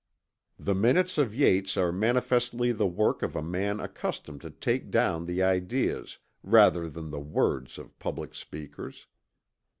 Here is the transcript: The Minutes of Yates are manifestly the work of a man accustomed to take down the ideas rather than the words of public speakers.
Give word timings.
The 0.57 0.73
Minutes 0.73 1.19
of 1.19 1.31
Yates 1.35 1.77
are 1.77 1.91
manifestly 1.91 2.71
the 2.71 2.87
work 2.87 3.21
of 3.21 3.35
a 3.35 3.43
man 3.43 3.79
accustomed 3.79 4.41
to 4.41 4.49
take 4.49 4.89
down 4.89 5.27
the 5.27 5.43
ideas 5.43 6.17
rather 6.41 6.89
than 6.89 7.11
the 7.11 7.19
words 7.21 7.77
of 7.77 7.99
public 7.99 8.33
speakers. 8.33 9.05